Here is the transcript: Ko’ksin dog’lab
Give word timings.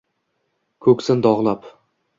Ko’ksin 0.87 1.23
dog’lab 1.29 1.73